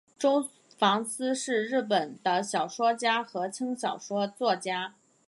[0.17, 0.49] 周
[0.79, 4.95] 防司是日本的小说家和轻小说作家。